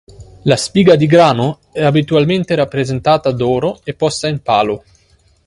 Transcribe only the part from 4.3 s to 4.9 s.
palo.